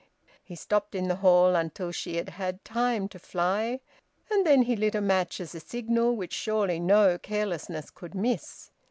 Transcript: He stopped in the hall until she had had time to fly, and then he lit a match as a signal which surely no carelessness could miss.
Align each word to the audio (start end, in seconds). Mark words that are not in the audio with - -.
He 0.43 0.55
stopped 0.55 0.95
in 0.95 1.09
the 1.09 1.17
hall 1.17 1.53
until 1.55 1.91
she 1.91 2.15
had 2.17 2.29
had 2.29 2.65
time 2.65 3.07
to 3.09 3.19
fly, 3.19 3.81
and 4.31 4.47
then 4.47 4.63
he 4.63 4.75
lit 4.75 4.95
a 4.95 4.99
match 4.99 5.39
as 5.39 5.53
a 5.53 5.59
signal 5.59 6.15
which 6.15 6.33
surely 6.33 6.79
no 6.79 7.19
carelessness 7.19 7.91
could 7.91 8.15
miss. 8.15 8.71